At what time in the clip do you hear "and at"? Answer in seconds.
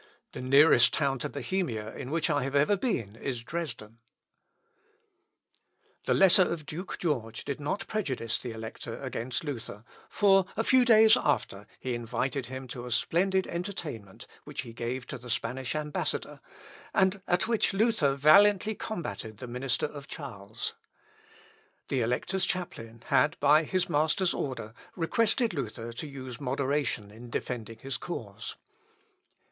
16.95-17.47